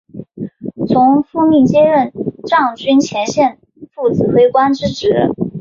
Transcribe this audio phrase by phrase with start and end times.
[0.87, 2.11] 从父命接任
[2.47, 3.59] 藏军前线
[3.93, 5.29] 副指挥官之职。